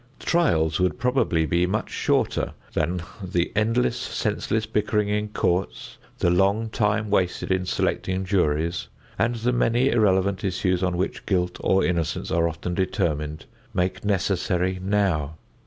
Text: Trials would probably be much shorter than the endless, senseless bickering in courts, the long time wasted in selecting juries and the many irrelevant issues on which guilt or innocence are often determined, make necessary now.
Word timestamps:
Trials 0.17 0.79
would 0.79 0.97
probably 0.97 1.45
be 1.45 1.67
much 1.67 1.91
shorter 1.91 2.55
than 2.73 3.03
the 3.23 3.51
endless, 3.55 3.97
senseless 3.97 4.65
bickering 4.65 5.09
in 5.09 5.27
courts, 5.27 5.99
the 6.17 6.31
long 6.31 6.71
time 6.71 7.11
wasted 7.11 7.51
in 7.51 7.67
selecting 7.67 8.25
juries 8.25 8.87
and 9.19 9.35
the 9.35 9.53
many 9.53 9.89
irrelevant 9.91 10.43
issues 10.43 10.81
on 10.81 10.97
which 10.97 11.27
guilt 11.27 11.57
or 11.59 11.85
innocence 11.85 12.31
are 12.31 12.47
often 12.49 12.73
determined, 12.73 13.45
make 13.75 14.03
necessary 14.03 14.79
now. 14.81 15.35